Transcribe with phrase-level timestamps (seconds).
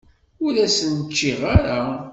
[0.45, 1.79] Ur asen-t-ččiɣ ara.